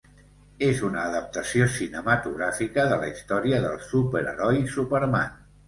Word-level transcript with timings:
És 0.67 0.79
una 0.87 1.03
adaptació 1.09 1.67
cinematogràfica 1.75 2.87
de 2.95 2.99
la 3.03 3.13
història 3.13 3.63
del 3.69 3.79
superheroi 3.93 4.67
Superman. 4.77 5.41